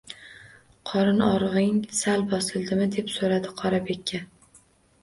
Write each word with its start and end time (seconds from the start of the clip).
–Qorin 0.91 1.21
og‘rig‘ing 1.25 1.77
sal 1.99 2.27
bosildimi?– 2.33 2.89
deb 2.99 3.13
so‘radi 3.19 3.57
Qorabeka 3.63 4.27